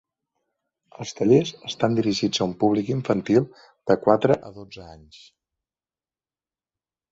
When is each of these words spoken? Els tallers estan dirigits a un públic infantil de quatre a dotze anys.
Els 1.03 1.11
tallers 1.19 1.51
estan 1.71 1.97
dirigits 1.99 2.41
a 2.41 2.47
un 2.47 2.55
públic 2.65 2.89
infantil 2.95 3.47
de 3.93 3.99
quatre 4.07 4.39
a 4.51 4.53
dotze 4.59 4.89
anys. 4.97 5.23